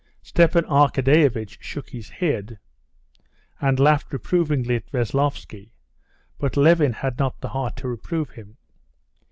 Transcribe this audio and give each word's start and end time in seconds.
Stepan 0.23 0.63
Arkadyevitch 0.63 1.61
shook 1.61 1.91
his 1.91 2.09
head 2.09 2.57
and 3.59 3.79
laughed 3.79 4.11
reprovingly 4.11 4.77
at 4.77 4.89
Veslovsky. 4.91 5.73
But 6.39 6.57
Levin 6.57 6.93
had 6.93 7.19
not 7.19 7.39
the 7.39 7.49
heart 7.49 7.75
to 7.75 7.87
reprove 7.87 8.31
him. 8.31 8.57